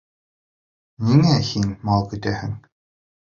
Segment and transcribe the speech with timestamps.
[1.09, 2.57] Ниңә һин мал көтәһең?